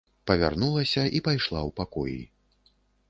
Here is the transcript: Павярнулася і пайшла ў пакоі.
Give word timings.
Павярнулася 0.29 1.03
і 1.19 1.21
пайшла 1.27 1.59
ў 1.67 1.77
пакоі. 1.81 2.21